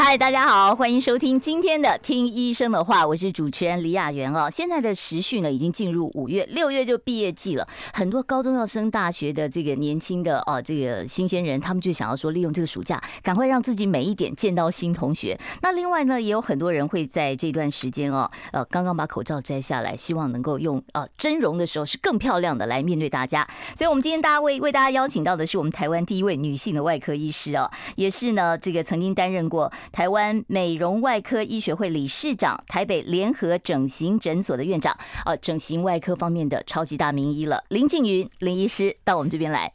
[0.00, 4.48] 嗨，大家好，欢迎收听今天的《听医生的话》，我是主持人李雅媛哦。
[4.48, 7.66] 现在的时序呢，已经进入五月，六月就毕业季了。
[7.92, 15.36] 很多高中要升大学的这个年轻的哦，这个新鲜人，他们就想要说，利用这个暑假，赶快让自己美一点，见到新同学。
[15.62, 23.44] 那另外呢，也有很多人会在这段时间哦，呃，刚刚把口罩摘下来，希望能够用呃真容的时候是更漂亮的来面对大家。
[23.74, 29.68] 所以，我们今天大家为为大家邀请到的是我们台湾第一位女性的外科医师哦，也是呢这个曾经担任过。
[29.92, 39.70] 台湾美容外科医学会理事长，台北联合整形诊所的院长，啊，整形外科方面的超级大名医了，林静云林医师到我们这边来。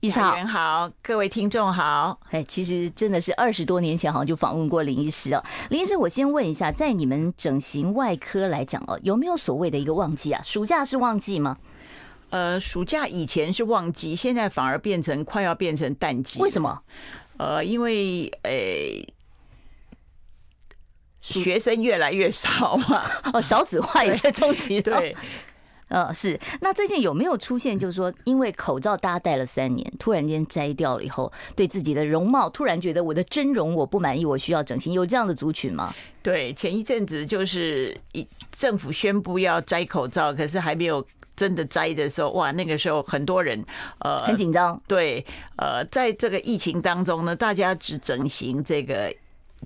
[0.00, 2.20] 医生好，好，各位听众好。
[2.30, 5.44] 哎，其实真的是二十多年前好像就访问过林医师哦。
[5.70, 10.40] 林医师，我先问一下，在你们整形外科来讲哦，有没有所谓的一个旺季啊？
[10.44, 11.58] 暑假是旺季吗？
[12.30, 16.40] 呃，暑假以前是旺季，现在反而变成快要变成淡季。
[16.40, 16.80] 为什么？
[17.38, 18.50] 呃，因为呃。
[21.34, 24.80] 学生越来越少嘛， 哦，少子化也在冲击。
[24.80, 25.14] 对，
[25.88, 26.38] 呃， 是。
[26.60, 35.94] 那最近有没有出现，就是说，因为口罩大家戴了三年，突然间摘掉了以后，对自己的容貌突然觉得我的真容我不满意，我需要整形，有这样的族群吗？
[36.22, 41.04] 对，前一阵子就是一政府宣布要摘口罩，可是还没有
[41.36, 43.62] 真的摘的时候，哇，那个时候很多人
[44.00, 44.80] 呃很紧张。
[44.86, 45.24] 对，
[45.56, 49.14] 呃，在这个疫情当中呢，大家只整形这个。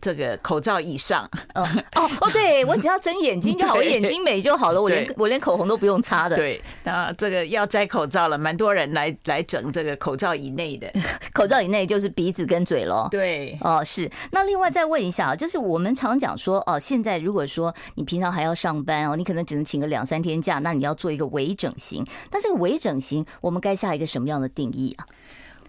[0.01, 6.37] 这个口罩以上，哦哦哦，对， 我只要睁眼睛就好，我眼睛美就好了，我连我连口红都不用擦的。
[6.37, 10.91] 对，那这个要摘口罩了，蛮多人来来整这个口罩以内的，
[11.33, 13.07] 口罩以内就是鼻子跟嘴喽。
[13.11, 14.11] 对，哦是。
[14.31, 22.05] 那另外再问一下，就是我们常讲说，哦，现在如果说你平常还要上班哦，你可能只能请个两三天假，那你要做一个微整形。
[22.30, 25.07] 但这个微整形，我们该下一个什么样的定义啊？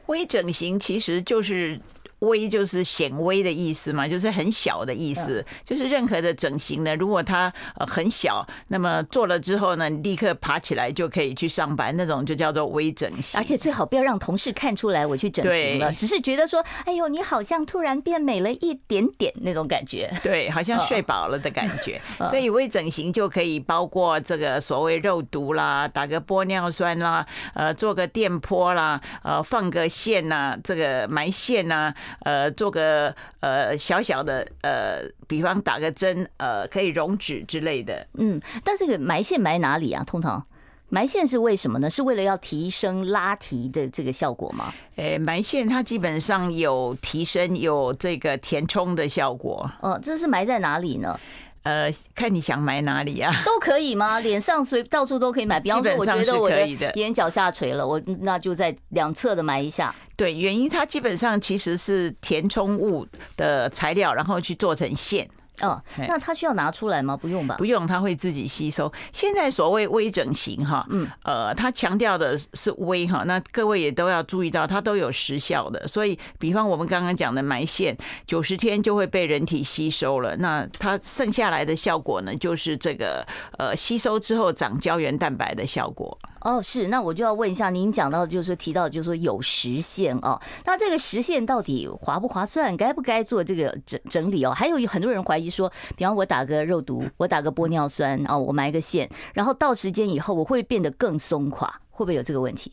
[0.07, 1.79] 微整形其实就是。
[2.23, 5.43] 微就是显微的意思嘛，就是很小的意思。
[5.65, 13.39] 就是任何的整形呢，如果它呃很小，那么做了之后呢，立刻爬起来就可以去上班，那种就叫做微整形。
[13.39, 20.11] 而且最好不要让同事看出来我去整形了，只是觉得说，哎呦，你好像突然变美了一点点那种感觉。
[20.23, 22.01] 对，好像睡饱了的感觉。
[22.29, 31.93] 所以微整形就可以包括这个所谓肉毒啦，打个玻尿酸啦，呃，做个电波啦，呃，放个线呐，这个埋线呐。
[32.21, 38.05] 呃，做个呃小小的呃，比方打个针，呃，可以溶脂之类的。
[38.13, 40.03] 嗯，但是这个埋线埋哪里啊？
[40.05, 40.45] 通常
[40.89, 41.89] 埋线是为什么呢？
[41.89, 44.71] 是为了要提升拉提的这个效果吗？
[44.95, 49.69] 诶，埋线它基本上有提升，有这个填充的效果。
[49.81, 51.19] 哦，这是埋在哪里呢？
[51.63, 53.31] 呃，看你想买哪里啊？
[53.45, 54.19] 都可以吗？
[54.19, 55.59] 脸上随到处都可以买。
[55.59, 59.93] 比方说，我觉得我的眼角下垂了，我那就在两侧的埋一下。
[60.15, 65.27] 对，原因它基本上其实是填充物的材料，然后去做成线。
[65.61, 67.15] 哦，那它需要拿出来吗？
[67.15, 67.55] 不用吧？
[67.57, 68.91] 不用，它会自己吸收。
[69.11, 75.87] 现在所谓微整形哈，嗯，呃，它强调的是微哈，那各位也都要注意到，它都有时效的。
[75.87, 80.35] 所以，比方我们刚刚讲的埋线，九十天就会被人体吸收了。
[80.37, 83.25] 那它剩下来的效果呢，就是这个
[83.59, 86.17] 呃吸收之后长胶原蛋白的效果。
[86.43, 86.87] 哦，是。
[86.87, 92.75] 那我就要问一下，您讲到就是提到就是说有时限哦，那这个时限到底划不划算？
[92.75, 94.51] 该不该做这个整整理哦？
[94.51, 95.49] 还有很多人怀疑。
[95.49, 102.71] 说，比方我打个肉毒，我打个玻尿酸啊，我埋个线，然后到时间以后，我会变得更松垮，会不会有这个问题？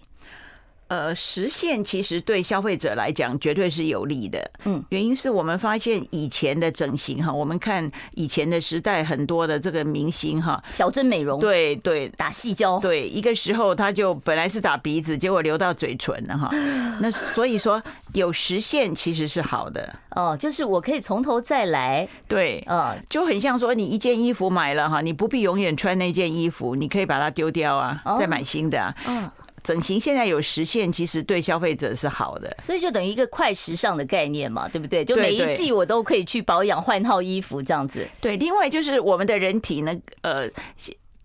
[0.90, 4.50] 呃，实现其实对消费者来讲绝对是有利的。
[4.64, 16.50] 嗯，原因是我们发现以前的整形哈，我们看以前的时代很多的这个明星哈，小针美容，对对，打细胶，对，一个时候他就本来是打鼻子，结果流到嘴唇了哈。
[17.00, 17.80] 那所以说
[18.12, 22.08] 有实现其实是好的哦，就是我可以从头再来。
[22.26, 28.92] 对，呃，就很像说你一件衣服买了哈，你不必永远穿那件衣服，你可以把它丢掉啊，再买新的啊。
[29.06, 29.30] 嗯。
[29.62, 35.04] 整形现在有实现，其实对消费者是好的，所以就等于一个快时尚的概念嘛，对不对？
[35.04, 38.06] 就每一季我都可以去保养，换套衣服这样子。
[38.20, 40.48] 对，另外就是我们的人体呢，呃，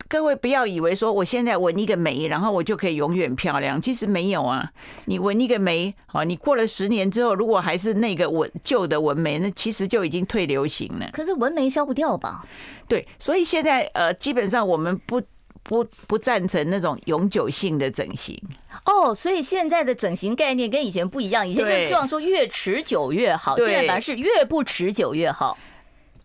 [0.07, 4.69] 各位不要以为说我现在纹一个眉，然后我就可以永远漂亮，其实没有啊。
[5.05, 11.09] 你纹一个眉，好，你过了十年之后，如果还是那个纹旧的纹眉，那其实就已经退流行了。
[11.13, 12.45] 可是纹眉消不掉吧？
[12.87, 15.21] 对，所以现在呃，基本上我们不。
[15.65, 18.41] 不不赞成那种永久性的整形。
[18.85, 25.57] 哦，所以现在的整形概念跟以前不一样，以前就希望说越持久越好，现在反而是越不持久越好。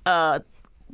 [0.05, 0.41] 呃。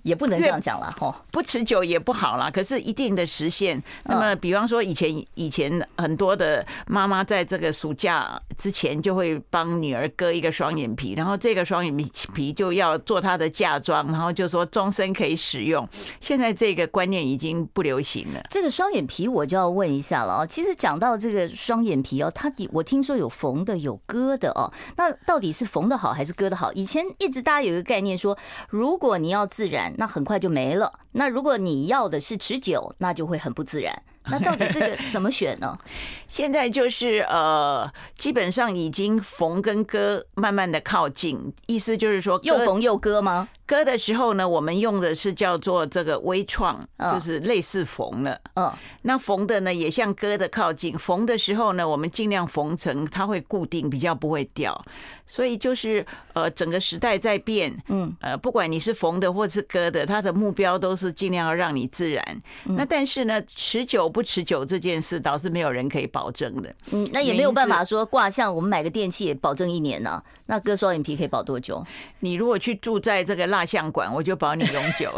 [0.06, 2.48] 也不能这样讲了哈，不持久也不好啦。
[2.48, 3.82] 可是一定的时限。
[4.04, 15.86] 那么，比方说以前以前很多的妈妈在这个暑假之前就会帮女儿割一个双眼皮，然后这个双眼皮就要做她的嫁妆，然后就说终身可以使用。
[16.20, 18.40] 现在这个观念已经不流行了。
[18.48, 20.46] 这个双眼皮我就要问一下了啊。
[20.46, 24.72] 其实讲到这个双眼皮哦，它我听说有缝的有割的哦。
[24.96, 26.72] 那到底是缝的好还是割的好？
[26.74, 28.38] 以前一直大家有一个概念说，
[28.70, 29.94] 如果你要自然。
[29.96, 31.00] 那很快就没了。
[31.12, 34.02] 那如果你要的是持久，那就会很不自然。
[34.30, 35.76] 那到底这个怎么选呢？
[36.28, 43.48] 现在就是呃，基本上已经缝跟割慢慢的靠近，意思就是说又缝又割吗？
[43.64, 48.40] 割的时候呢，我们用的是叫做这个微创，就是类似缝了。
[48.54, 50.96] 嗯，那缝的呢也像割的靠近。
[50.96, 54.80] 缝的时候呢，我们尽量缝成它会固定，比较不会掉。
[55.26, 57.76] 所以就是呃，整个时代在变。
[57.88, 62.42] 嗯，呃，不管你是缝的或是割的，它的目标都是尽量要让你自然。
[62.64, 66.74] 那但是呢，持久不持久这件事倒是没有人可以保证的。
[66.90, 70.22] 嗯，那也没有办法说挂像我们买个电器也保证一年呢。
[70.46, 71.84] 那割双眼皮可以保多久？
[72.20, 75.12] 你如果去住在这个蜡像馆，我就保你永久。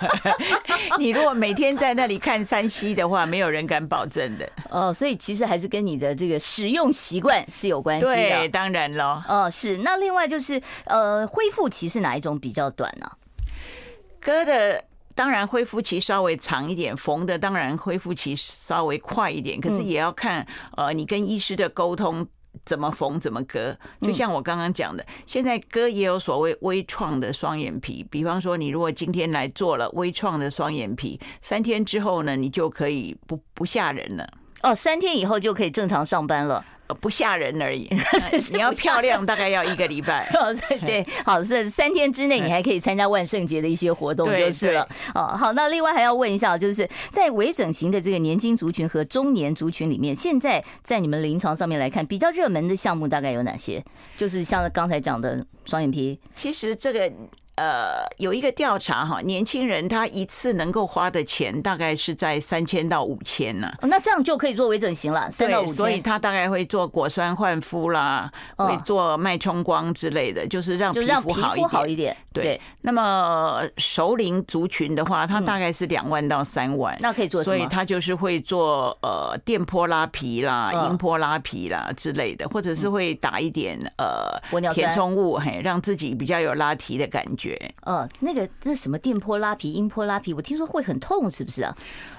[0.98, 4.50] 你如果每天在那里看山西的话，没有人敢保证的。
[4.70, 8.14] 哦，所以其实还是跟你的这个使用习惯是有关系的。
[8.14, 9.22] 对，当然了。
[9.28, 9.76] 哦，是。
[9.76, 13.06] 那另外就是呃，恢复期是哪一种比较短呢？
[14.20, 14.82] 割的
[15.18, 19.60] 当然恢复期稍微长一点，缝的当然恢复期稍微快一点。
[19.60, 22.24] 可是也要看呃，你跟医师的沟通。
[22.64, 28.04] 怎么缝怎么割，就像我刚刚讲的，现在割也有所谓微创的双眼皮。
[28.10, 34.28] 比方说，你如果今天来做了微创的双眼皮，三天之后呢，你就可以不不吓人了。
[34.62, 36.64] 哦，三天以后就可以正常上班了。
[37.00, 37.88] 不吓人而已，
[38.52, 40.28] 你要漂亮 大概要一个礼拜。
[40.84, 44.88] 对，好，是三天之内你还可以参加万圣节的一些活动就是了。
[45.14, 53.84] 哦，好，那另外还要问一下，就是在微整形的这个年轻族群和中年族群里面，现在在你们临床上面来看，比较热门的项目大概有哪些？
[54.16, 57.12] 就是像刚才讲的双眼皮，其实这个。
[57.58, 63.72] 呃，有一个调查哈，年轻人他一次能够花的钱大概是在三千到五千呢。
[63.82, 65.74] 那这样就可以做微整形了，三到五千。
[65.74, 71.02] 所以他大概会做果酸焕肤啦，会做脉冲光之类的，就是让皮
[71.56, 72.16] 肤好一点。
[72.32, 72.60] 对。
[72.82, 76.96] 那么熟龄族群的话，他大概是两万到三万。
[77.00, 77.42] 那可以做？
[77.42, 84.40] 所以他就是会做呃电波拉皮啦、音波拉皮啦之类的，或者是会打一点呃
[84.72, 87.47] 填充物，嘿，让自己比较有拉提的感觉。
[87.82, 91.76] 呃，那个那什么电波拉皮、音波拉皮，我听说会很痛，是不是啊？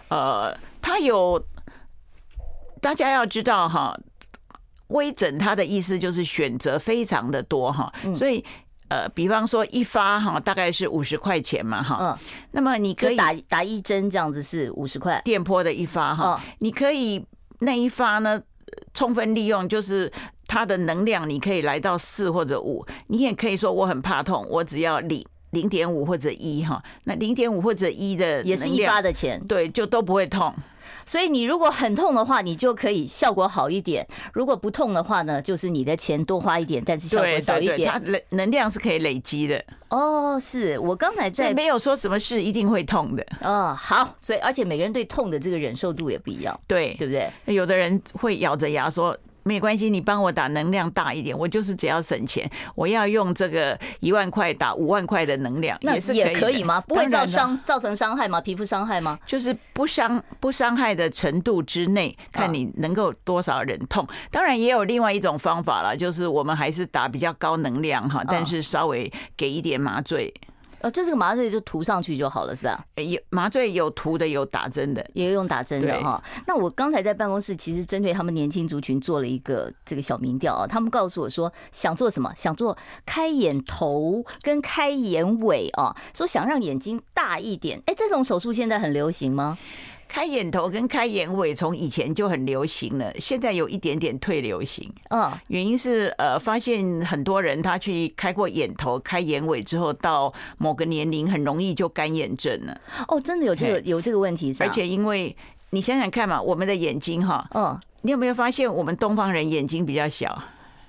[0.10, 1.44] 呃，它有，
[2.82, 4.00] 大家要知道哈，
[4.88, 8.44] 微整它的意思就是选择非常的多哈，所以
[8.88, 12.18] 呃，比方说一发哈，大概是五十块钱嘛哈，嗯，
[12.52, 17.26] 那么你可以打打一针这样子是五十块，电波的一发哈，你可以
[17.60, 18.42] 那一发呢
[18.94, 20.12] 充分利用就是。
[20.50, 30.52] 它的能量你可以来到四或者五，你也可以说我很怕痛，我只要零零点五或者一哈，那零点五或者一的也是一发的钱，对，就都不会痛。
[31.06, 34.04] 所以你如果很痛的话，你就可以效果好一点；
[34.34, 37.92] 如果不痛的话呢，就是你的钱多花一点，但是效果少一点。
[37.92, 39.64] 它能能量是可以累积的。
[39.90, 43.26] 哦，是我刚才在没有说什么事一定会痛的。
[43.42, 47.32] 哦，好，所以而且每个人对痛的这个忍受度也不一样，对，对不对？
[47.54, 49.16] 有的人会咬着牙说。
[49.44, 56.82] 没关系，你帮我打能量大一点，我就是只要省钱，我要用这个一万块打五万块的能量，也是也可以吗？
[56.82, 58.40] 不会造伤造成伤害吗？
[58.42, 59.18] 皮肤伤害吗？
[59.26, 64.08] 就是不伤不伤害的程度之内，看你能够多少忍痛。
[64.32, 70.34] 当然也有另外一种方法了，就是我们还是打比较高能量哈，但是稍微给一点麻醉。
[70.82, 72.86] 哦，这是个麻醉就涂上去就好了，是吧？
[72.96, 76.24] 有麻醉有涂的，有打针的，也有用打针的哈。
[76.48, 82.34] 那我刚才在办公室，其实针对他们年轻族群做了一个这个小民调啊，他们告诉我说想做什么？
[82.36, 87.82] 想做开眼头跟开眼尾啊，说想让眼睛大一点。
[87.86, 89.58] 哎，这种手术现在很流行吗？
[90.10, 94.92] 开眼头跟开眼尾从以前就很流行了，现在有一点点退流行。
[95.12, 102.82] 嗯，原因是呃，发现很多人他去开过眼头、开眼尾之后，到某个年龄很容易就干眼症了。
[103.08, 104.64] 哦，真的有这个有这个问题是？
[104.64, 105.34] 而且因为
[105.70, 110.42] 你想想看嘛，我们的眼睛哈，嗯，你有没有发现我们东方人眼睛比较小？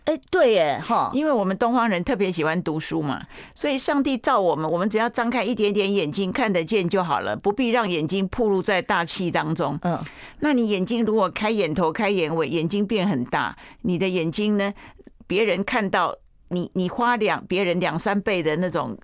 [0.05, 3.23] 哎，对耶，哈，因为我们东方人特别喜欢读书嘛，
[3.55, 9.79] 所以上帝造我们，我们只要张开一点点眼睛看得见就好了，不必让眼睛暴露在大气当中。
[9.83, 9.99] 嗯，
[10.41, 14.73] 那你眼睛如果开眼头、开眼尾，眼睛变很大，你的眼睛呢，
[15.27, 16.17] 别人看到
[16.49, 18.99] 你，你花两别人两三倍的那种。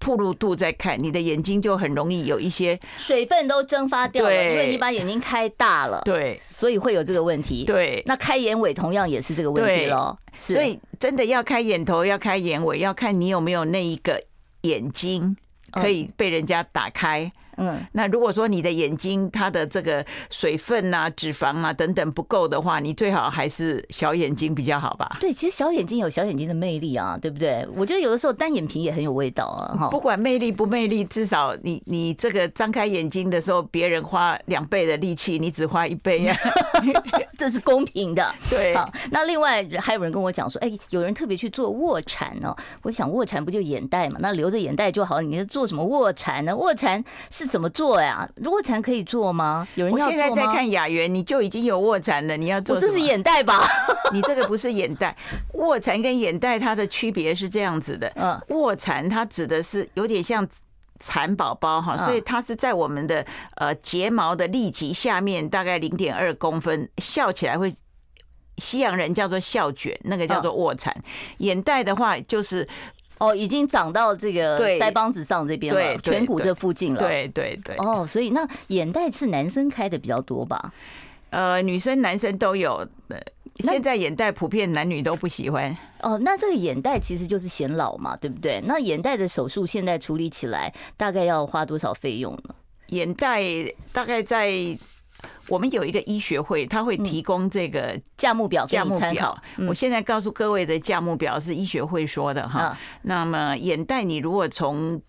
[0.00, 7.64] 曝露度在看，你的眼睛就很容易有一些水分都蒸发掉了，因为你把眼睛开大了，对，所以会有这个问题。
[7.64, 10.16] 对，那开眼尾同样也是这个问题喽。
[10.32, 14.20] 是，所以真的要开眼头，要开眼尾，要看你有没有那一个
[14.62, 15.36] 眼睛
[15.70, 17.30] 可以被人家打开。
[17.60, 25.18] 嗯，那如果说你的眼睛它的这个水分啊、脂肪啊等等不够的话，你最好还是小眼睛比较好吧？
[25.20, 27.68] 对，其实小眼睛有小眼睛的魅力啊，对不对？
[27.76, 29.76] 我觉得有的时候单眼皮也很有味道啊。
[29.78, 36.34] 哈，不管魅力不魅力，至少你你这个张开眼睛的时候，别人花两倍的力气，你只花一倍呀，
[37.36, 38.34] 这是公平的。
[38.48, 42.56] 对，好，那另外还有人跟我讲说，哎，有人特别去做卧蚕哦。
[42.84, 44.18] 我想卧蚕不就眼袋嘛？
[44.22, 46.56] 那留着眼袋就好，你是做什么卧蚕呢？
[46.56, 47.49] 卧蚕是。
[47.50, 48.26] 怎么做呀？
[48.44, 49.66] 卧蚕可以做吗？
[49.74, 50.12] 有人要做吗？
[50.14, 52.36] 我现在在看雅媛，你就已经有卧蚕了。
[52.36, 52.76] 你要做？
[52.76, 53.66] 我这是眼袋吧？
[54.14, 55.14] 你这个不是眼袋。
[55.54, 58.10] 卧蚕跟眼袋它的区别是这样子的。
[58.14, 60.46] 嗯，卧蚕它指的是有点像
[61.00, 63.26] 蚕宝宝哈，所以它是在我们的
[63.56, 67.74] 呃睫毛的立即下面大概零点二公分，笑起来会
[68.58, 70.94] 西洋人叫做笑卷，那个叫做卧蚕。
[71.38, 72.68] 眼袋的话就是。
[73.20, 77.00] 哦，已经长到这个腮帮子上这边了，颧骨这附近了。
[77.00, 77.76] 对对对。
[77.76, 80.72] 哦，所以那眼袋是男生开的比较多吧？
[81.28, 82.84] 呃，女生、男生都有。
[83.58, 85.76] 现在眼袋普遍男女都不喜欢。
[86.00, 88.60] 哦，那这个眼袋其实就是显老嘛，对不对？
[88.64, 92.54] 那眼袋的手术现在处理起来大概要花多少费用呢？
[92.86, 93.42] 眼袋
[93.92, 94.50] 大概在。
[95.48, 99.36] 我们有一个医学会，他会提供这个价目表，价目表。
[99.68, 102.76] 我现在告诉各位的价目表是医学会说的哈。
[103.02, 105.00] 那么眼袋你如果从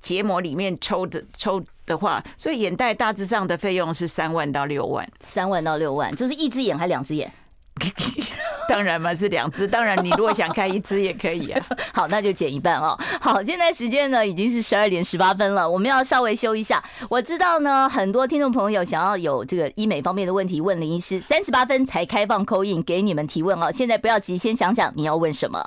[0.00, 7.32] 结膜里面抽的抽的话，所以眼袋大致上的费用是三万到六万，三万到六万，这是一只眼还是两只眼？
[8.68, 9.66] 当然嘛，是两只。
[9.66, 11.66] 当然，你如果想开一只也可以啊。
[11.92, 12.98] 好，那就减一半哦。
[13.20, 16.82] 好，现在时间呢已经是十二点十八分了，我们要稍微休一下。
[17.08, 23.70] 我知道呢，很多听众朋友想要有这个医美方面的问题问林医师，三十八分才开放口音给你们提问哦。
[23.70, 25.62] 现在不要急，先想想你要问什么。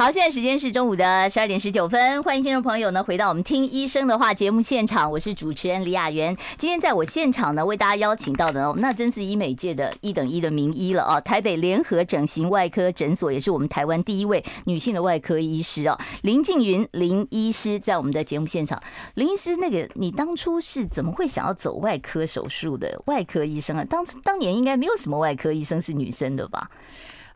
[0.00, 6.34] 好，现在时间是中午的十二点十九分，欢迎听众朋友呢回到我们听医生的话节目现场，我是主持人李雅媛。
[6.56, 11.20] 今天在我现场呢为大家邀请到的，那真是医美界的一等一的名医了啊！
[11.20, 18.82] 台北联合整形外科诊所也是我们台湾第一位女性的外科医师啊，林静云林医师在我们的节目现场。
[19.16, 23.84] 林医师，那个你当初是怎么会想要走外科手术的外科医生啊？
[23.84, 26.70] 当当年应该没有什么外科医生是女生的吧？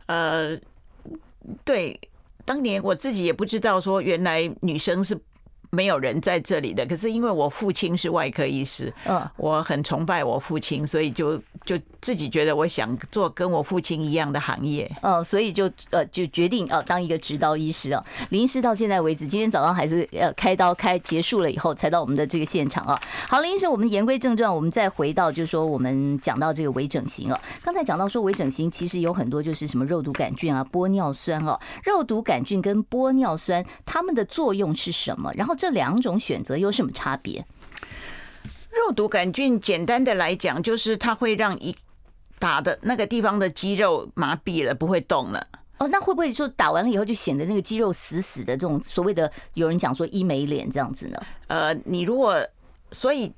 [0.07, 0.57] 呃，
[1.63, 1.99] 对。
[2.45, 5.17] 当年我自己也不知道说原来女生是
[5.75, 18.01] 没有人在这里的，可是因为我父亲是外科医师，嗯，我很崇拜我父亲，所以就就自己觉得我想做跟我父亲一样的行业，嗯，所以就呃就决定呃当一个执刀医师啊。
[18.29, 22.99] 林医师到现在为止，今天早上还是呃开刀开结束了以后才到我们的这个现场啊。
[23.27, 27.39] 好，林医师，我们言归正传，我们再回到就是说我们讲到这个微整形啊。
[27.61, 35.31] 刚才讲到说微整形其实有很多就是什么肉毒杆菌啊、玻尿酸啊，肉毒杆菌跟玻尿酸它们的作用是什么？
[35.35, 37.43] 然后这这两种选择有什么差别？
[38.69, 41.75] 肉毒杆菌简单的来讲，就是它会让一
[42.37, 45.47] 打的那个地方的肌肉麻痹了，不会动了。
[45.79, 48.55] 哦，那会不会说打完了以后就显得那个肌肉死死的？
[48.55, 51.19] 这种所谓的有人讲说医美脸这样子呢？
[51.47, 52.47] 呃，你如果
[52.91, 53.33] 所以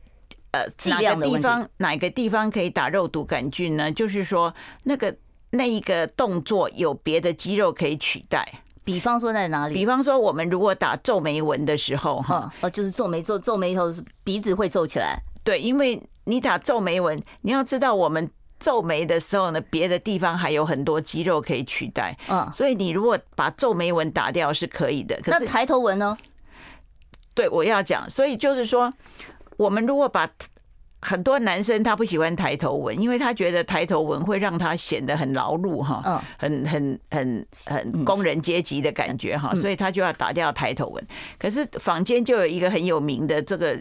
[0.51, 3.89] 呃，哪个地方哪个地方可以打肉毒杆菌呢？
[3.89, 4.53] 就是说
[4.83, 5.15] 那个
[5.51, 8.63] 那一个动作有别的肌肉可以取代。
[8.87, 9.73] 比方说在哪里？
[9.73, 15.19] 比方说，我们如果打皱眉纹的时候，哈，哦，就是皱眉皱皱眉头，是鼻子会皱起来。
[15.43, 22.17] 对，因为你打皱眉纹，你要知道，我们皱眉的时候呢，别的地方还有很多肌肉可以取代。
[22.29, 25.19] 嗯，所以你如果把皱眉纹打掉是可以的。
[25.21, 26.17] 可是那抬头纹呢？
[27.33, 28.93] 对，我要讲，所以就是说，
[29.57, 30.29] 我们如果把
[30.99, 41.07] 很多男生他不喜欢抬头纹，因为他觉得抬头纹会让他显得很劳碌哈，嗯，很很很很工人阶级的感觉哈，所以他就要打掉抬头纹。
[41.37, 43.77] 可是坊间就有一个很有名的这个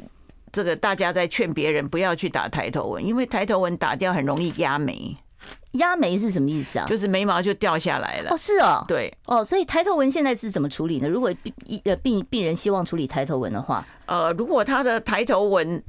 [0.52, 5.16] 这个，大家在劝别人不要去打抬头纹，因为抬头纹打掉很容易压眉。
[5.72, 6.86] 压眉是什么意思啊？
[6.86, 8.30] 就是眉毛就掉下来了。
[8.30, 11.08] 哦，是哦，对，哦，所以抬头纹现在是怎么处理呢？
[11.08, 15.82] 如果病呃病病人希望处理抬头纹的话，呃，如果他的抬头纹。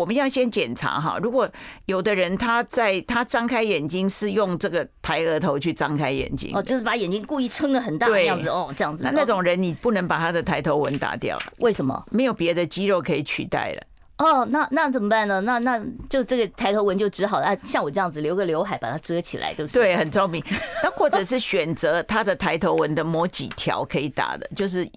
[0.00, 1.46] 我们要先检查哈，如果
[1.84, 9.04] 有的人他在他张开眼睛是用这个抬额头去张开眼睛，哦，就是把眼睛故意撑得很大的样子，哦，这样子。
[9.04, 12.02] 那那种人你不能把他的抬头纹打掉，为什么？
[12.10, 13.82] 没有别的肌肉可以取代了。
[14.16, 15.42] 哦，那那怎么办呢？
[15.42, 15.78] 那那
[16.08, 20.42] 就这个抬头纹就只好啊，像我这样子留个刘海把它遮起来，就是对，很聪明。
[20.82, 24.88] 那或者是选择他的抬头纹的某几条可以打的，就是。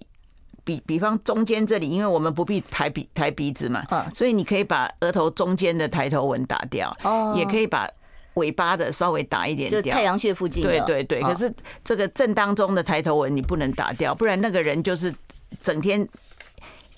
[0.64, 7.88] 比比方中间这里，因为我们不必抬鼻抬鼻子嘛，嗯，所以你可以把额头中间的抬头纹打掉，哦，也可以把
[8.34, 11.22] 尾巴的稍微打一点掉，就太阳穴附近，对对对。
[11.22, 11.52] 可是
[11.84, 15.14] 这个正当中的抬头纹你不能打掉，不然那个人就是
[15.62, 16.08] 整天。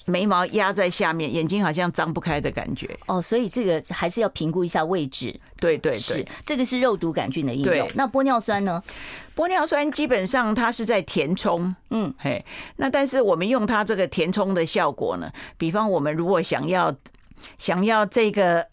[0.06, 2.98] 眉毛压在下面，眼睛好像张不开的感觉。
[3.06, 5.38] 哦，所以这个还是要评估一下位置。
[5.58, 7.88] 对对对，是这个是肉毒杆菌的应用。
[7.94, 8.82] 那玻尿酸呢？
[9.34, 11.74] 玻尿酸基本上它是在填充。
[11.90, 12.44] 嗯，嘿，
[12.76, 16.94] 那但是我们用它这个填充的效果呢，比方我们如果想要。
[17.58, 18.66] 想要这个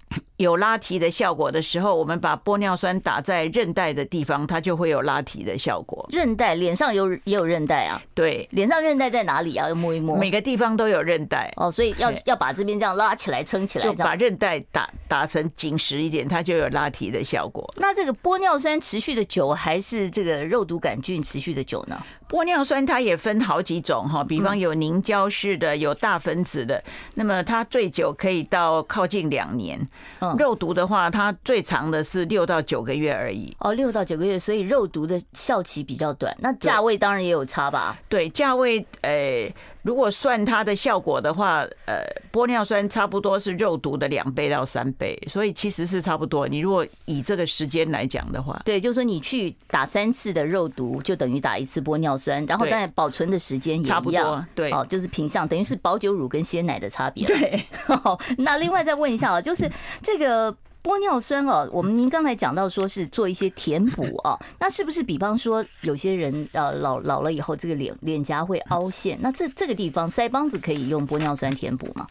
[0.43, 6.07] 有拉提的效果的时候，我们把玻尿酸打在韧带的地方，它就会有拉提的效果。
[6.11, 8.01] 韧带，脸上有也有韧带啊？
[8.13, 9.67] 对，脸上韧带在哪里啊？
[9.67, 10.15] 要摸一摸。
[10.17, 17.73] 每个地方都有韧带哦，所以要要把这边这样拉起来撑起来，就把韧带打打成紧实一点，它就有拉提的效果。
[17.77, 21.99] 那这个玻尿酸持续的久，还是这个肉毒杆菌持续的久呢？
[22.29, 26.83] 玻尿酸它也分好几种哈，比方有凝胶式的，有大分子的。
[27.13, 29.87] 那么它最久可以到靠近两年。
[30.37, 33.55] 肉毒的话，它最长的是六到九个月而已。
[33.59, 36.35] 哦，六到九个月，所以肉毒的效期比较短。
[36.39, 37.97] 那价位当然也有差吧？
[38.09, 39.53] 对，价位诶。
[39.83, 46.47] 如果算它的效果的话，呃，玻尿酸差不多是肉毒的两倍到三倍，所以其实是差不多。
[46.47, 57.25] 你如果以这个时间来讲的话，对，就是说你去打三次的肉毒，就等于打一次玻尿酸，然后当然保存的时间也，差不多，对，哦，就是品相，等于是保酒乳跟鲜奶的差别。
[57.25, 59.69] 对，好， 那另外再问一下啊，就是
[60.01, 60.55] 这个。
[60.83, 72.05] 玻尿酸哦，我们您刚才讲到说是做一些填补 啊，那是不是比方说有些人呃老老了以后这个脸脸颊会凹陷，那这这个地方腮帮子可以用玻尿酸填补吗？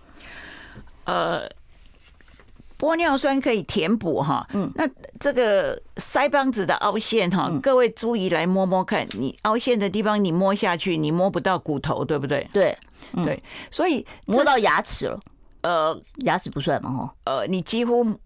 [1.05, 1.47] 呃，
[2.79, 4.88] 玻尿酸可以填补哈，嗯，那
[5.21, 12.49] 这个腮帮子的凹陷哈，各位注意来摸摸看，你凹陷的地方你摸下去，你摸不到骨头，对不对？
[12.54, 12.75] 对，
[13.17, 15.21] 对，所以摸到牙齿了，
[15.61, 18.19] 呃，牙齿不算嘛哈，呃，你几乎。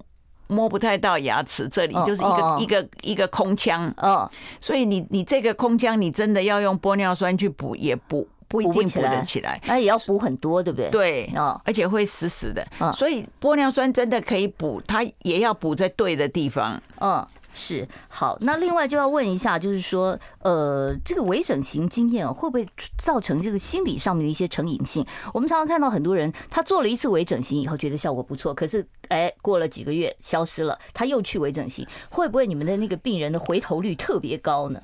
[0.48, 4.28] 摸不太到牙齿，这里就是一个一个一个空腔，嗯，
[4.60, 10.90] 所以你你这个空腔，你真的要用玻尿酸去补，也补不一定补得起来，那也要补很多，对不对？
[10.90, 17.26] 对，哦，而且会死死的，所以玻尿酸真的可以补，它也要补在对的地方，嗯。
[17.56, 25.04] 是好，那另外就要问一下，就是说，呃，这个微整形经验会不会造成这个心理上面的一些成瘾性？
[25.32, 34.82] 我们常常看到很多人，他做了一次微整形以后觉得效果不错，可是哎，过了几个月消失了，他又去微整形，会不会你们的那个病人的回头率特别高呢？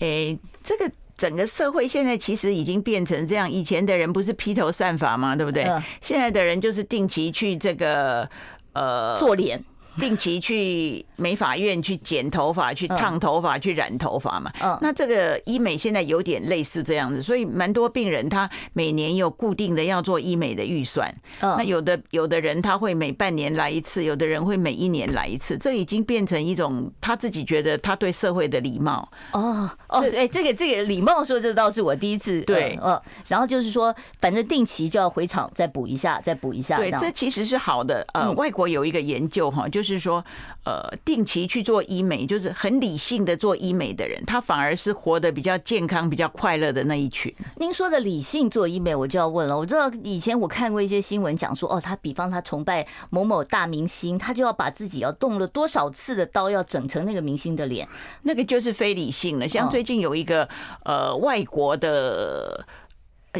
[0.00, 5.36] 哎，这个整个社会现在其实已经变成这样，以前的人不是披头散发吗？
[5.36, 5.64] 对不对？
[6.00, 8.28] 现在的人就是定期去这个
[8.72, 9.62] 呃做脸。
[10.00, 14.50] 定期去美发院去剪头发、去烫头发、去染头发嘛。
[14.62, 21.14] 嗯，那这个医美现在有点类似这样子，所以蛮多病人他每年有固定的要做医美的预算。
[21.40, 25.58] 嗯，那有的有的人他会每半年来一次，有的人会每一年来一次。
[25.58, 29.06] 这已经变成一种他自己觉得他对社会的礼貌。
[29.32, 32.40] 哦哦，哎，这个这个礼貌说这倒是我第一次。
[32.42, 36.78] 对，嗯，然后就是说，反正定期就要回厂再补一下，再补一下。
[36.78, 38.06] 对，这其实是好的。
[38.14, 39.81] 呃，外国有一个研究哈，就。
[39.82, 40.24] 就是说，
[40.64, 47.34] 呃，定期去做医美，就是很理性的做医美的人，他反而是活得比较健康、比较快乐的那一群。
[47.56, 49.58] 您说的理性做医美，我就要问了。
[49.58, 57.88] 我知道以前我看过一些新闻，讲说，哦，他比方他崇拜某某大明星，他就要把自己要动了多少次的刀，要整成那个明星的脸，
[58.22, 59.48] 那个就是非理性了。
[59.48, 60.48] 像最近有一个
[60.84, 62.64] 呃外国的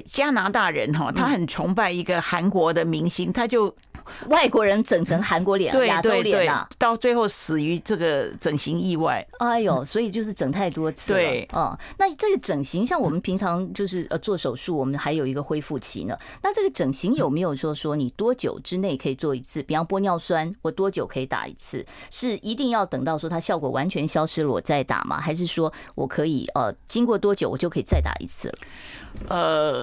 [0.08, 3.74] 加拿大人哈，他很崇拜一个韩国的明星，他就。
[4.28, 9.24] 外国人整成韩国脸、亚洲脸啊，到最后死于这个整形意外。
[9.38, 11.18] 哎呦，所以就是整太多次了。
[11.20, 16.18] 对，嗯，那这个整形，像我们平常就是呃做手术，我们还有一个恢复期呢。
[16.42, 19.62] 那这个整形有没有说说你多久之内可以做一次？
[19.62, 21.86] 比方玻尿酸，我多久可以打一次？
[22.10, 25.20] 是一定要等到说它效果完全消失了我再打吗？
[25.20, 28.54] 还是说我可以呃经过多久我就可以再打一次了？
[29.28, 29.81] 呃。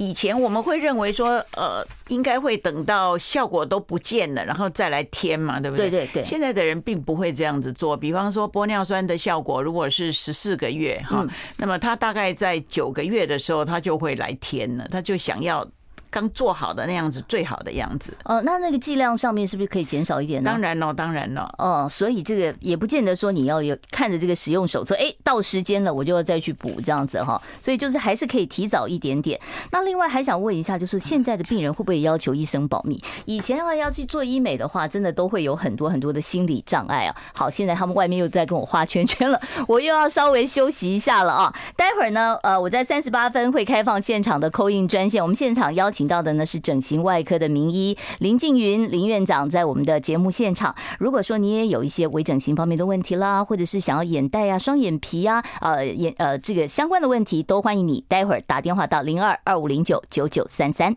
[0.00, 5.90] 以前我们会认为说，呃，应该会等到效果都不见了，然后再来添嘛，对不对？
[5.90, 6.24] 对对对。
[6.24, 7.94] 现在的人并不会这样子做。
[7.94, 11.26] 比方说，玻尿酸的效果如果是十四个月哈，
[11.58, 15.68] 那么他大概在九个月的时候，他就会来添了，他就想要
[16.10, 18.12] 刚做好的那样子最好的样子。
[18.24, 20.50] 哦，那那个剂量上面是不是可以减少一点呢？
[20.50, 21.54] 当然了，当然了。
[21.58, 27.40] 哦，所以这个也不见得说你要有看着这个使用手册，哎，到时间了我就要再去补这样子哈。
[27.60, 29.40] 所以就是还是可以提早一点点。
[29.70, 33.00] 那另外还想问一下，就是现在的病人会不会要求医生保密？
[33.24, 37.16] 以前的话要去做医美的话，真的都会有很多很多的心理障碍啊。
[37.34, 41.54] 好，现在他们外面又在跟我画圈圈了，我又要稍微休息一下了啊。
[41.76, 50.74] 待会儿呢，呃，我在三十八分会开放现场的 call in 专线，我们现场邀请请到的呢是整形外科的名医林静云林院长，在我们的节目现场。
[50.98, 60.96] 如果说你也有一些微整形方面的问题啦，或者是想要眼袋啊、双眼皮啊、呃眼呃这个相关的问题，都欢迎你待会儿打电话到零二二五零九九九三三。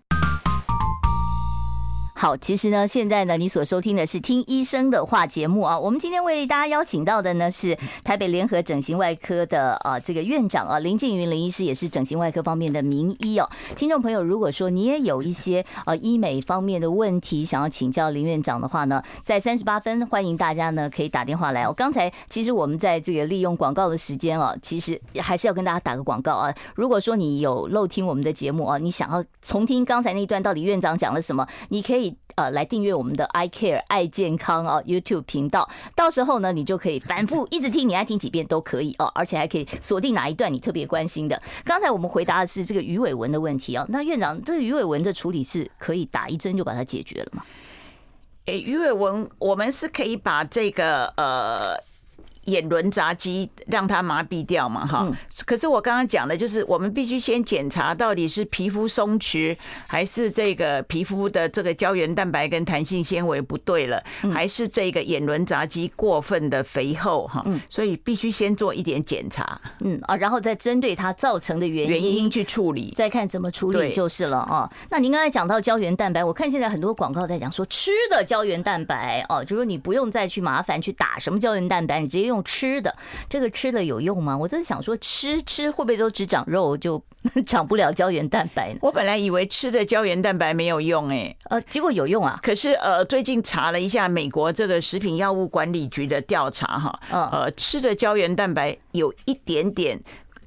[2.23, 5.77] 好，其实呢，现在呢，你所收听的是《听医生的话》节目啊。
[5.77, 13.49] 我们今天为大家邀请到的呢是台北联合整形外科的啊这个院长啊林静云林医师，也是整形外科方面的名医哦。
[13.75, 21.73] 听众朋友，如果说你也有一些啊医美方面的问题想要请教林院长的话呢，在三十八分欢迎大家呢可以打电话来哦。
[21.75, 26.55] 刚才其实我们在这个利用广告的时间啊，其实还是要跟大家打个广告啊。
[26.73, 32.12] 如果说你有漏听我们的节目啊，你想要重听刚才那一段到底院长讲了什么，你可以。
[32.35, 41.41] 呃，来订阅我们的 I Care 爱健康啊 YouTube 频道，到时候呢，你就可以反复一直听，你爱听几遍都可以哦，而且还可以锁定哪一段你特别关心的。
[41.63, 47.43] 刚才我们回答的是这个鱼尾纹的问题哦，那院长，这个鱼尾纹的处理是可以打一针就把它解决了吗？
[48.45, 51.92] 诶，鱼尾纹我们是可以把这个呃。
[52.45, 55.09] 眼轮匝肌让它麻痹掉嘛，哈。
[55.45, 64.03] 可是我刚刚讲的就是，我们必须先检查到底是皮肤松弛，还是这个皮肤的这个胶原蛋白跟弹性纤维不对了，
[64.33, 67.45] 还是这个眼轮匝肌过分的肥厚哈。
[67.69, 74.69] 所以必须先做一点检查，嗯啊，然后再针对它造成的原因原因去处理，再看怎么处理就是了啊。
[74.89, 82.32] 那您刚才讲到胶原蛋白，我看现在很多广告在讲说吃的胶原蛋白哦，就是说你不用再去麻烦去打什么胶原蛋白，你直接用。
[82.33, 82.93] 用吃的，
[83.29, 84.37] 这个吃的有用吗？
[84.37, 87.01] 我就是想说，吃吃会不会都只长肉，就
[87.45, 88.79] 长不了胶原蛋白呢？
[88.81, 92.39] 我本来以为吃的胶原蛋白没有用，哎，呃，结果有用啊。
[92.41, 100.01] 可是呃，最近查了一下美国这个食品药物管理局的调查，哈，呃，吃的胶原蛋白有一点点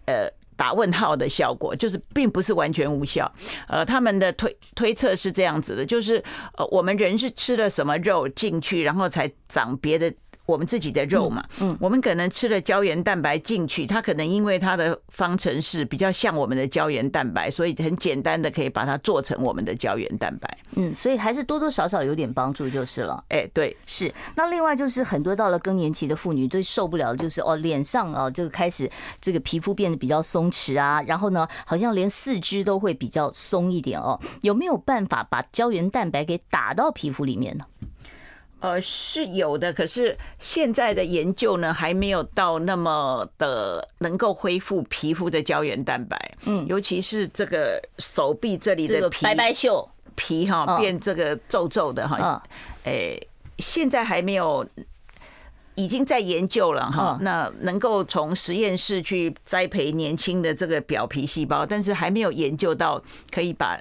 [0.06, 3.30] 呃打问号的效果，就是并不是完全无效。
[3.68, 6.22] 呃，他们的推推测是这样子的，就是
[6.56, 10.12] 呃，我们人是吃了什么肉进去，然后才长别的。
[10.46, 20.58] 我们自己的肉嘛，嗯，我们可能吃了胶原蛋白进去，它可能因为它的方程式比较像我们的胶原蛋白，所以很简单的可以把它做成我们的胶原蛋白。
[20.76, 23.22] 嗯，所以还是多多少少有点帮助就是了。
[23.28, 24.12] 哎，对，是。
[24.36, 28.88] 那另外就是很多到了更年期的妇女最受不了的就是哦，脸上啊这个开始
[29.20, 34.18] 这个皮肤变得比较松弛啊，然后呢，好像连四肢都会比较松一点哦。
[34.42, 37.64] 有没有办法把胶原蛋白给打到皮肤里面呢？
[38.60, 46.18] 呃，是有的，可是现在的研究呢，还没有到那么的能够恢复皮肤的胶原蛋白。
[46.46, 52.42] 嗯，尤其是这个手臂这里的皮白白秀皮哈，变这个皱皱的哈。
[52.84, 54.66] 诶，现在还没有，
[55.74, 57.18] 已经在研究了哈。
[57.20, 63.78] 那能够从实验室去栽培年轻的这个表皮细胞，但是还没有研究到可以把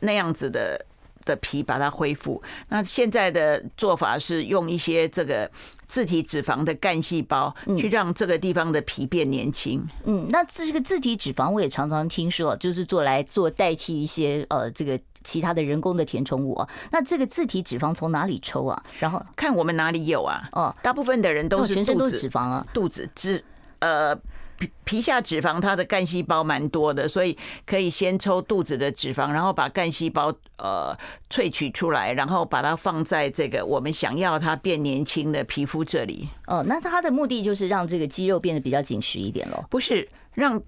[0.00, 0.84] 那样子的。
[1.28, 5.48] 的皮把它恢复，那现在的做法是用一些这个
[5.86, 9.86] 自体脂肪的干细胞去让这个地方的皮变年轻。
[10.06, 16.68] 嗯，那这个自体脂肪我也常常听说，就是做来做代替一些呃这个其他的人工的填充物啊。
[16.90, 18.82] 那这个自体脂肪从哪里抽啊？
[18.98, 20.48] 然后看我们哪里有啊？
[20.52, 23.44] 哦，大部分的人都是全身都是脂肪啊，肚子脂
[23.80, 24.18] 呃。
[24.58, 30.96] 皮皮下脂肪，它的干细胞蛮多的，所以可以先抽肚子的脂肪，然后把干细胞呃
[31.30, 36.28] 萃取出来，然后把它放在这个我们想要它变年轻的皮肤这里。
[36.46, 39.64] 哦，那它的目的就是让这个肌肉变得比较紧实一点喽？
[39.70, 40.60] 不是让。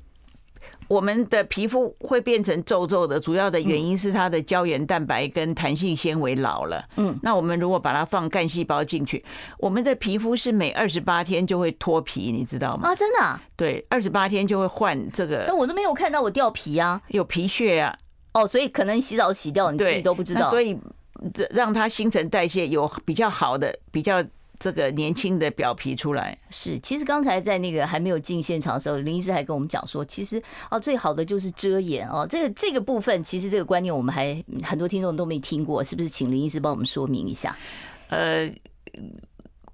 [0.91, 6.85] 我们的皮肤会变成皱皱的，主要的原因是它的胶原蛋白跟弹性纤维老了。
[6.97, 9.25] 嗯，那我们如果把它放干细胞进去，
[9.59, 12.89] 我们的皮肤是每二十八天就会脱皮，你知道吗？
[12.89, 13.41] 啊，真的？
[13.55, 15.45] 对，二十八天就会换这个。
[15.47, 17.97] 但我都没有看到我掉皮啊，有皮屑啊。
[18.33, 20.51] 哦，所以可能洗澡洗掉，你自己都不知道。
[20.51, 20.77] 所以
[21.33, 24.21] 这让它新陈代谢有比较好的比较。
[24.61, 32.27] 这个年轻的表皮出来是，其实刚才在那个还没有进现场的时候，林医师还跟我们讲说，其实哦，最好的就是遮掩哦。
[32.29, 36.11] 这个这个部分，其实这个观念我们还很多听众都没听过，是不是？
[36.11, 37.57] 请林医师帮我们说明一下。
[38.09, 38.53] 呃，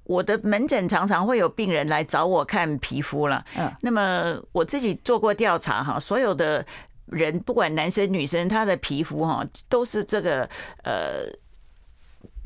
[0.04, 6.64] 我的门诊常常会有病人来找我看皮肤了，嗯，那么我自己做过调查哈，所有的
[7.06, 10.48] 人，不管男生女生，他的皮肤哈都是这个
[10.84, 11.24] 呃。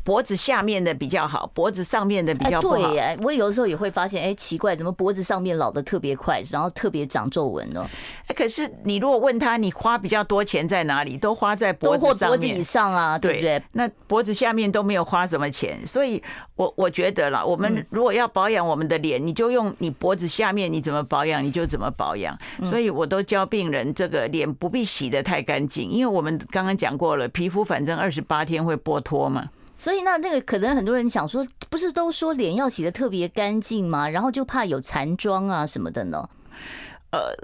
[0.05, 2.77] 脖子下面的比较好，脖子上面的比较不好。
[2.77, 7.87] 对耶，我有的时候也会发现，哎，奇怪，怎么脖子上面老的特别快，然后特别长皱纹呢？
[8.27, 11.17] 哎，可是你如果问他，你花比较多钱在哪里？
[11.17, 13.63] 都花在脖子上面，脖子以上啊，对不对？
[13.73, 16.23] 那脖子下面都没有花什么钱，所以
[16.57, 22.37] 我我觉得啦，我们如果要保养我们的脸，你就用你脖子下面你怎么保养，你就怎么保养。
[22.65, 29.45] 所以我都教病人，这个脸不必洗的太干净，因为我们刚刚讲过了，皮肤反正二十八天会剥脱嘛。
[29.81, 34.07] 所以那那个可能很多人想说，不是都说脸要洗的特别干净吗？
[34.07, 36.29] 然后就怕有残妆啊什么的呢？
[37.13, 37.35] 呃，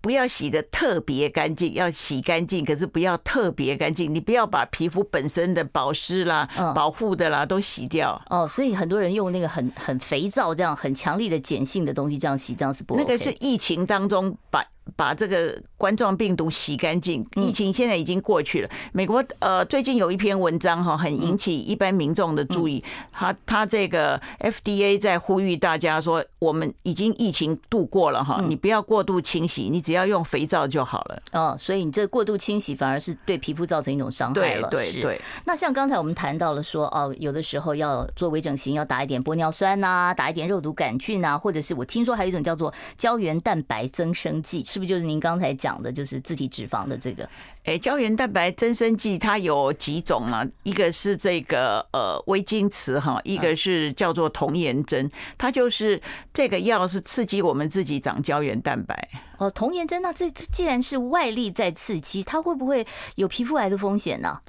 [0.00, 4.14] 不要洗的特别干净，要洗干净，可是不要特别干净。
[4.14, 8.18] 你不要把皮肤本身的保湿啦、保护的啦都洗掉。
[8.30, 13.04] 哦，所以很多人用那个很很肥皂这样很强力的碱性的东西这样洗，这样是不 OK。
[13.04, 14.64] 那个是疫情当中把。
[14.96, 18.68] 把这个冠状病毒洗干净，疫情现在已经过去了。
[18.92, 22.82] 美国呃最近有一篇文章哈，很引起一般民众的注意。
[23.10, 31.22] 他他这个 FDA 在呼吁大家说，我们已经疫情度过了哈，你不要过度清洗，你只要用肥皂就好了。
[31.32, 34.68] 哦，所以你这过度清洗反而是对皮肤造成一种伤害了。
[34.68, 35.20] 对对对。
[35.46, 45.52] 那像刚才我们谈到了说，哦，有的时候要做微整形，要打一点玻尿酸呐，打一点肉毒杆菌呐，或者是我听说还有一种叫做胶原蛋白增生剂，是不是就是您刚才？
[45.52, 47.28] 讲的就是自体脂肪的这个，
[47.64, 50.42] 哎，胶原蛋白增生剂它有几种啊？
[50.62, 56.00] 一个是这个呃微晶瓷哈，一个是叫做童颜针，它就是
[56.32, 59.08] 这个药是刺激我们自己长胶原蛋白。
[59.36, 62.84] 哦，童颜针那这既然是外力在刺激，它会不会
[63.16, 64.40] 有皮肤癌的风险呢？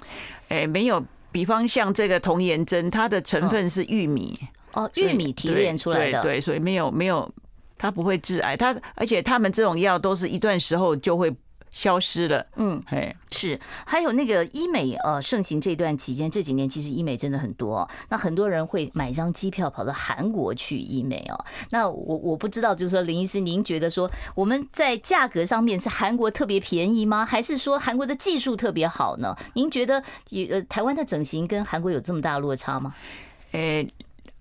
[0.47, 1.03] 哎，没有。
[1.33, 4.39] 比方像这个童颜针，它的成分是玉米
[4.71, 7.29] 哦，玉米提炼出来的，对，对，所以没有没有。
[7.83, 11.35] 它不会致癌，它而且他们这种药都是一段时候就会
[11.69, 12.45] 消失了。
[12.55, 13.59] 嗯，嘿，是。
[13.85, 17.85] 还有那个医美呃盛行这段期间，这几年其实医美真的很多。
[18.07, 21.45] 那很多人会买张机票跑到韩国去医美哦。
[21.71, 27.25] 那我我不知道，就是说林医师，您觉得说我们在价格上面是韩国特别便宜吗？
[27.25, 29.35] 还是说韩国的技术特别好呢？
[29.55, 32.95] 您觉得也呃台湾的整形跟韩国有这么大落差吗？
[33.51, 33.85] 诶。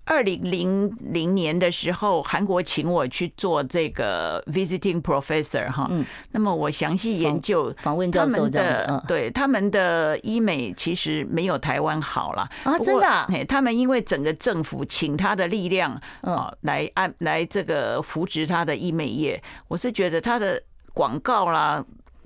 [0.05, 20.61] 二零零零年的时候，韩国请我去做这个 visiting professor 哈，嗯，那么我详细研究访问教授的，对他们的医美其实没有台湾好了啊，真的，他们因为整个政府请他的力量啊，来按来这个扶植他的医美业，我是觉得他的
[20.93, 21.83] 广告啦。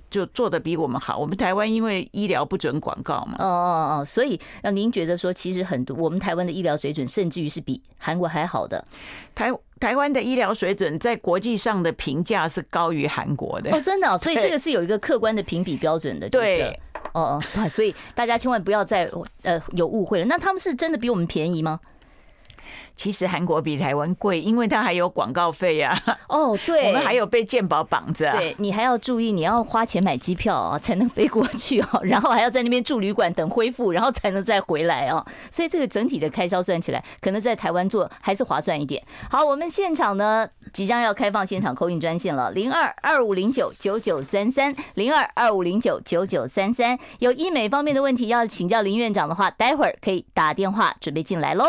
[0.10, 1.18] 就做的比我们好。
[1.18, 3.36] 我们台湾因为医疗不准广告嘛。
[3.40, 8.84] 哦哦哦，所以让您觉得说，其实很多我们台湾的医疗水准，甚至于是比韩国还好的。
[9.36, 13.72] 台台湾的医疗水准在国际上的评价是高于韩国的。
[13.76, 16.30] 哦，真的，所以这个是有一个客观的评比标准的。
[16.30, 16.80] 对。
[17.14, 19.10] 哦哦，所以大家千万不要再
[19.44, 20.26] 呃有误会了。
[20.26, 21.80] 那他们是真的比我们便宜吗？
[22.98, 25.98] 其实韩国比台湾贵，因为它还有广告费呀。
[26.28, 28.32] 哦，对，我们还有被健保绑着。
[28.32, 32.00] 对，你还要注意，你要花钱买机票啊，才能飞过去哦。
[32.04, 35.24] 然后还要在那边住旅馆等恢复，然后才能再回来哦。
[35.52, 39.02] 所以这个整体的开销算起来，可能在台湾做还是划算一点。
[39.30, 46.98] 好，我们现场呢即将要开放现场 call in 专线了，零二二五零九九九三三，零二二五零九九九三三。
[47.20, 51.66] 有医美方面的问题要请教林院长的话，待会儿可以打电话准备进来喽。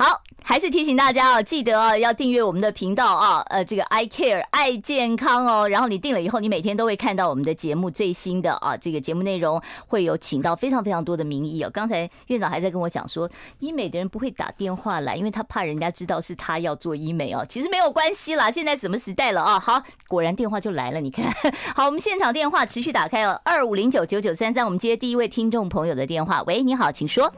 [0.00, 5.68] 好，还是提醒大家哦，记得哦，要订阅我们的频道啊，呃，这个 I Care 爱健康哦。
[5.68, 11.68] 然后你订了以后，你每天都会看到我们的节目最新的啊，这个节目内容会有请到非常非常多的名医哦。
[11.70, 17.44] 刚才院长还在跟我讲说，医美的人不会打电话来，因为他怕人家知道是他要做医美哦。
[17.46, 19.60] 其实没有关系啦，现在什么时代了啊？
[19.60, 21.30] 好，果然电话就来了，你看。
[21.76, 26.42] 好，我们现场电话持续打开哦，二五零九九九三三，我们接第一位听众朋友的电话。
[26.44, 27.30] 喂，你好，请说。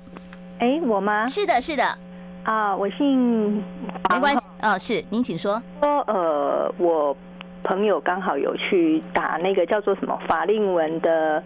[0.61, 1.27] 哎，我吗？
[1.27, 1.98] 是的，是的。
[2.44, 3.62] 啊，我姓，
[4.11, 5.62] 没关系，啊，是您请说。
[5.81, 7.16] 说呃，我
[7.62, 11.42] 朋友刚好有去打那个叫做什么法令纹的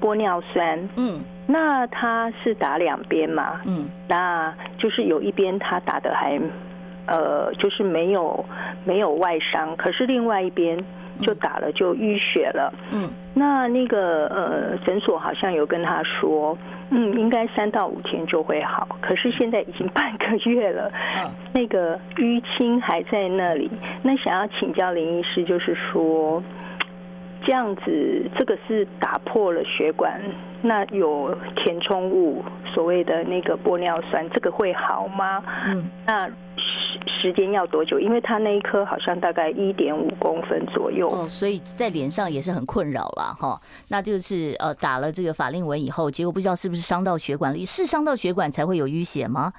[0.00, 6.40] 玻尿酸，嗯，那他是打两边嘛，嗯，那就是有一边他打的还，
[7.06, 8.44] 呃，就是没有
[8.84, 10.78] 没有外伤，可是另外一边
[11.22, 16.56] 就打了就淤血了，嗯，那那个呃诊所好像有跟他说。
[16.88, 20.88] 嗯，应该三到五天就会好，可是现在已经 半个月了，
[21.52, 23.68] 那个淤青还在那里。
[24.04, 26.40] 那想要请教林医师，就是说，
[27.46, 30.20] 这样子这个是打破了血管，
[30.62, 32.42] 那有填充物，
[32.74, 35.44] 所谓的那个玻尿酸，这个会好吗？
[35.68, 36.34] 嗯，那时
[37.22, 38.00] 时间要多久？
[38.00, 43.60] 因为他那一颗好像大概一点五公分左右，哦，所以在脸上也是很困扰了哈。
[43.88, 49.52] 那就是呃打了这个法令纹以后，结果不知道是不是伤到血管里，是伤到血管才会有淤血吗？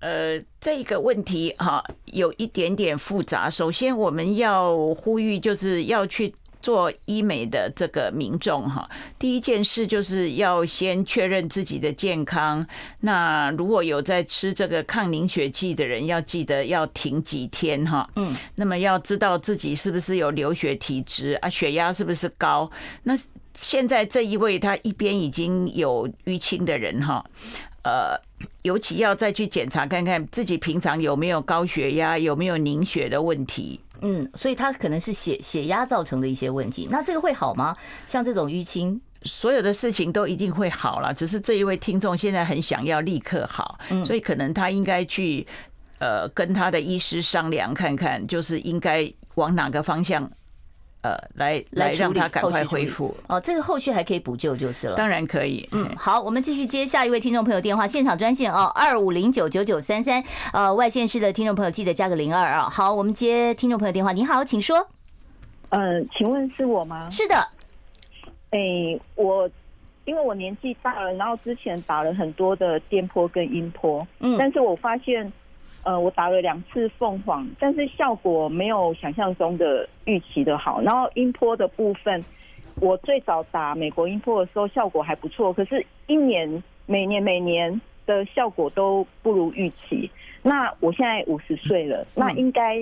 [0.00, 3.50] 呃，这个问题哈有一点点复杂。
[3.50, 12.66] 首先，我们要呼吁，就是要去做医美的这个民众哈，第一件事就是要先确认自己的健康。
[13.00, 18.08] 那如果有在吃这个抗凝血剂的人，要记得要停几天哈。
[18.16, 22.70] 嗯，那么要知道自己是不是有流血体质啊，血压是不是高？
[23.02, 23.14] 那
[23.52, 27.22] 现在这一位他一边已经有淤青的人哈。
[27.82, 28.18] 呃，
[28.62, 33.78] 尤其要再去检查看看自己平常有没有高血压，有没有凝血的问题。
[34.06, 36.86] 嗯，所以他可能是血血压造成的一些问题。
[36.90, 37.74] 那这个会好吗？
[38.06, 41.14] 像这种淤青，所有的事情都一定会好了。
[41.14, 45.46] 只是这一位听众现在很想要立刻好，所以可能他应该去
[46.00, 50.30] 呃跟他的医师商量看看，就是应该往哪个方向。
[51.04, 55.68] 呃，来来让他赶快恢复哦，这个后续还可以补救就是了，当然可以。
[55.70, 60.24] 嗯，好，我们继续接下一位听众朋友电话，现场专线哦，二五零九九九三三。
[60.54, 62.70] 呃，外线市的听众朋友记得加个零二啊。
[62.70, 64.88] 好，我们接听众朋友电话，你好，请说。
[65.68, 67.10] 呃，请问是我吗？
[67.10, 67.36] 是的。
[68.52, 69.46] 哎、欸，我
[70.06, 75.30] 因为我年纪大了，然后之前打了很多的电波跟音波，嗯，但是我发现。
[75.84, 80.80] 呃，我打了两次凤凰，但是效果没有想象中的预期的好。
[80.80, 82.24] 然后音波的部分，
[82.80, 90.10] 我最早打美国音波的时候效果还不错，可是一年每年每年的效果都不如预期。
[90.42, 92.78] 那我现在五十岁了，那应该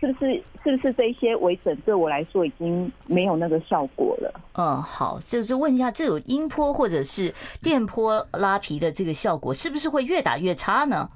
[0.00, 4.40] 是不是是不是这些微整对我来说已经没有那个效果了？
[4.54, 11.08] 嗯，好，就是问一下，这有音波或者是电波拉皮的这个效果，是不是会越打越差呢？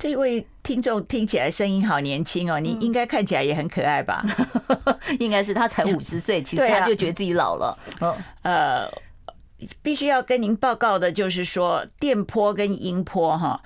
[0.00, 4.24] 这位听众听起来声音好年轻哦，你应该看起来也很可爱吧？
[5.20, 7.78] 应该是他才五十岁，其实他就觉得自己老了。
[8.00, 8.90] 嗯，呃，
[9.82, 13.60] 必须要跟您报告的就是说，电波跟音波哈，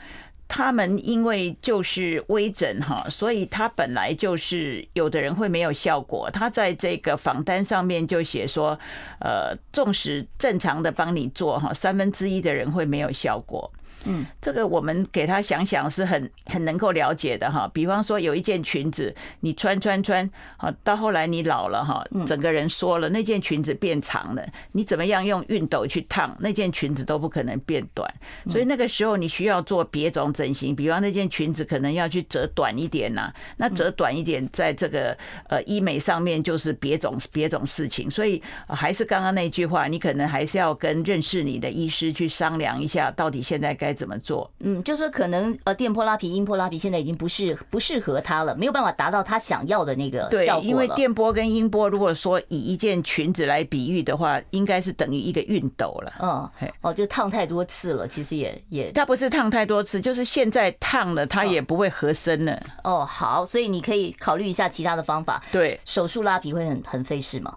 [0.49, 6.29] 他们因为就是微整哈，所以他本来就是有的人会没有效果。
[6.33, 8.77] 他在这个访单上面就写说，
[9.21, 13.73] 呃，纵使正常的帮你做哈，三分之一的人会没有效果。
[14.07, 17.71] 嗯，这个我们给他想想是很很能够了解的哈。
[17.73, 28.13] 比方说有一件裙子，你穿穿穿，好到后来你老了哈，整个人缩了，那件裙子变长了，你怎么样用熨斗去烫，那件裙子都不可能变短。
[28.51, 35.17] 所以那个时候你需要做别种整形，比方那件裙子可能要去折短一点呐，那折短一点，在这个
[35.49, 38.11] 呃医美上面就是别种别种事情。
[38.11, 43.94] 所以还是刚刚那句话，你可能还是要跟认识你的医师去商量一下，到底现在该。
[43.95, 44.51] 怎么做？
[44.61, 50.61] 嗯，就说可能呃，电波拉皮、音波拉皮现在已经不适不适合他了，没有办法达到他想要的那个效果了。
[50.61, 56.13] 对，因为电波跟音波，如果说以一件裙子来比喻的话，应该是等于一个熨斗了。
[56.21, 62.61] 嗯，哦，就烫太多次了，其实也也，它不是烫太多次，就是现在烫了，它也不会合身了。
[62.83, 65.43] 哦，好，所以你可以考虑一下其他的方法。
[65.53, 67.55] 对，手术拉皮会很很费事吗？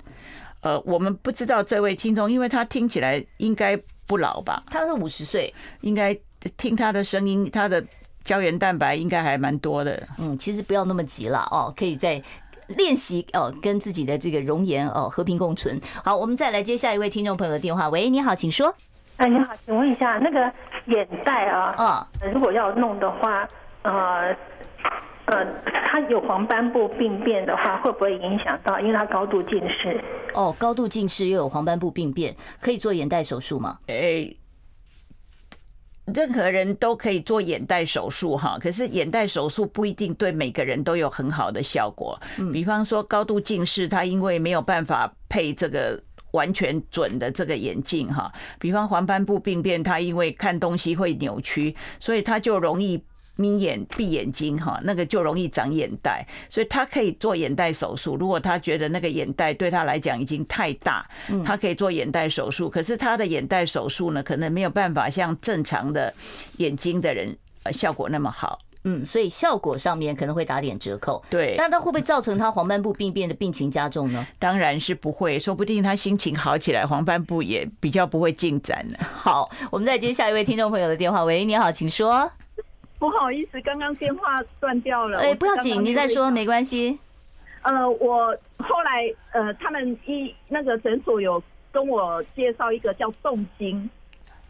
[0.61, 4.63] 呃，我们不知道这位听众，因为他听起来应该不老吧？
[4.67, 6.17] 他是五十岁，应该。
[6.57, 7.83] 听他的声音，他的
[8.23, 10.07] 胶原蛋白应该还蛮多的。
[10.17, 12.21] 嗯，其实不要那么急了哦，可以再
[12.67, 15.79] 练习哦，跟自己的这个容颜哦和平共存。
[16.03, 17.89] 好，我们再来接下一位听众朋友的电话。
[17.89, 18.73] 喂，你好，请说。
[19.15, 20.51] 哎，你好，请问一下那个
[20.85, 23.47] 眼袋啊，啊，如果要弄的话，
[23.83, 24.35] 呃
[25.25, 25.45] 呃，
[25.85, 28.79] 他有黄斑部病变的话，会不会影响到？
[28.79, 30.03] 因为他高度近视。
[30.33, 33.79] 哦，高度近视又有黄斑部病变，可以做眼袋手术吗？
[33.87, 34.29] 哎。
[36.13, 42.19] 任何人都可以做眼袋手术哈，可是眼袋手术不一定对每个人都有很好的效果。
[42.53, 48.31] 比方说高度近视，他因为没有办法配这个完全准的这个眼镜哈。
[48.59, 53.03] 比方黄斑部病变，他因为看东西会扭曲，所以他就容易。
[53.37, 58.17] 眯眼闭眼睛哈，那个就容易长眼袋，所以他可以做眼袋手术。
[58.17, 61.07] 如果他觉得那个眼袋对他来讲已经太大，
[61.45, 62.69] 他可以做眼袋手术。
[62.69, 66.13] 可是他的眼袋手术呢，可能没有办法像正常的
[66.57, 68.59] 眼睛的人呃效果那么好。
[68.83, 71.21] 嗯，所以效果上面可能会打点折扣。
[71.29, 74.25] 对，但他会不会造成他黄斑部病变的病情加重呢？
[74.39, 78.97] 当然是不会，说不定他心情好起来，黄斑部也比较不会进展了。
[79.13, 81.25] 好，我们再接下一位听众朋友的电话。
[81.25, 82.31] 喂，你好，请说。
[82.99, 85.19] 不好意思，刚刚电话断掉了。
[85.19, 86.97] 哎，不要紧，你再说没关系。
[87.61, 91.41] 呃，我后来呃，他们一那个诊所有
[91.71, 93.89] 跟我介绍一个叫动晶，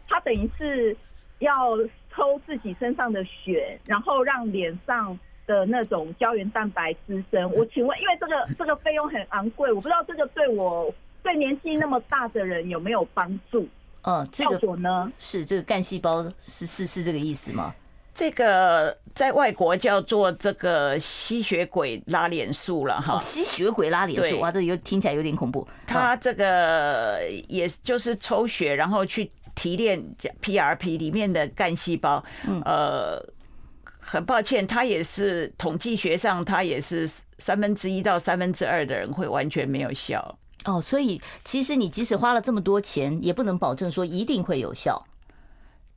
[0.06, 0.96] 它等于是
[1.40, 1.76] 要
[2.14, 7.50] 抽自己身上的血，然后让脸上的那种胶原蛋白滋生。
[7.52, 10.92] 我请问，因为这个这个费用很昂贵，我不知道这个对我
[11.22, 13.68] 对年纪那么大的人有没有帮助？
[14.02, 15.12] 嗯，这个效果呢？
[15.18, 17.74] 是这个干细胞是是是这个意思吗？
[18.18, 25.64] 这个在外国叫做这个吸血鬼拉脸术了哈，吸血鬼拉脸术哇，这有听起来有点恐怖。
[25.86, 30.04] 它这个也就是抽血，然后去提炼
[30.42, 32.20] PRP 里面的干细胞。
[32.64, 33.24] 呃，
[34.00, 37.08] 很抱歉，它也是统计学上，它也是
[37.38, 40.36] 三分之一到三分之二的人会完全没有效。
[40.64, 45.06] 哦，所以其实你即使花了这么多钱，也不能保证说一定会有效。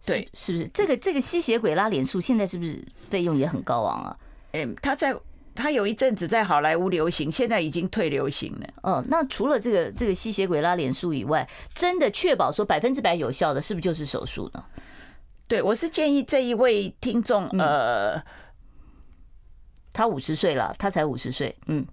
[0.05, 4.17] 对，是不是这个这个吸血鬼拉脸术现在是不是费用也很高昂啊？
[4.53, 5.15] 嗯，他在
[5.53, 8.67] 他有一阵子在好莱坞流行，现在已经退流行了。
[8.83, 14.63] 嗯，那除了这个这个吸血鬼拉脸术以外，真的确保说百分之百有效的，是不是就是手术呢？
[15.47, 18.21] 对，我是建议这一位听众，呃，
[19.93, 21.85] 他五十岁了，他才五十岁，嗯。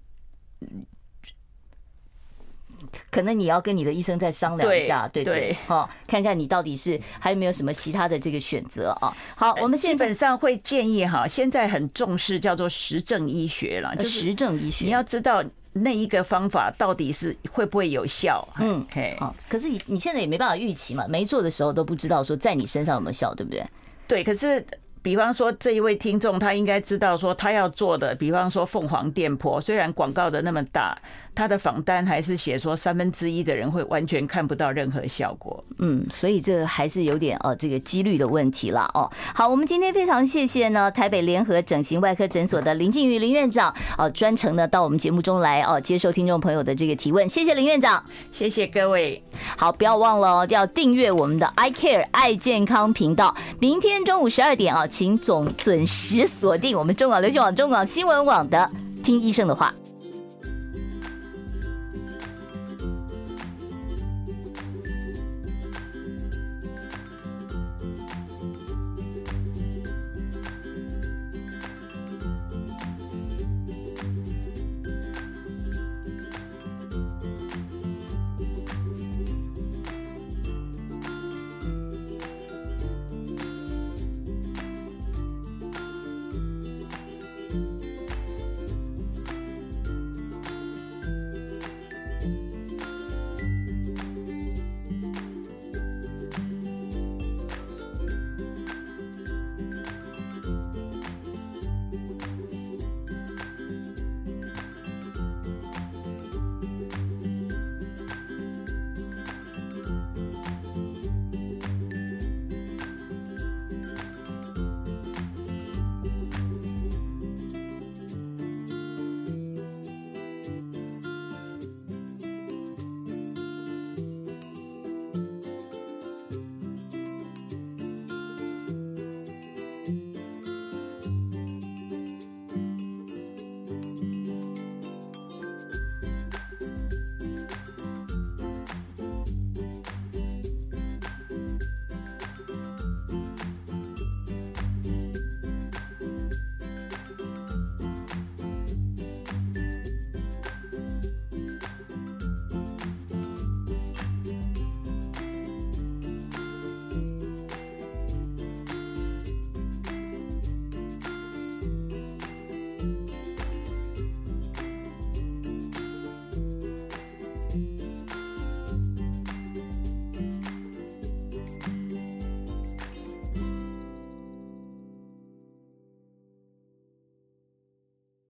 [3.11, 9.17] 可能你要跟你的医生再商量一下，对对，好，看看你到底是还有没有什么其他的这个选择啊？
[9.37, 18.47] 好，我们现在基本上会建议哈，现在很重视叫做实证医学了，实证医学，你要知道那一个方法到底是会不会有效？
[18.59, 18.87] 嗯，
[19.19, 23.65] 好，可是你你现在也没办法预期嘛，没做的时候都不知道说在你身上有没有效，对不对？
[24.07, 24.65] 对，可是。
[25.01, 30.99] 比方说，这一位听众他应该知道说他要做的，比方说凤凰电波，虽然广告的那么大，
[31.39, 35.63] 他的访单还是写说三分之一的人会完全看不到任何效果。
[35.79, 39.09] 嗯，所以这还是有点哦，这个几率的问题了哦。
[39.33, 47.29] 好，我们今天非常谢谢呢台北联合整形外科诊所的林静瑜林院长哦，专程呢到我们节目中来哦，接受听众朋友的这个提问。
[47.29, 49.23] 谢谢林院长，谢谢各位。
[49.57, 53.33] 好，不要忘了哦，要订阅我们的 I Care 爱健康频道。
[53.61, 54.85] 明天中午十二点啊。
[54.89, 58.59] 请总准时锁定我们中广流行网、中广新闻网的
[59.05, 59.73] 《听医生的话》。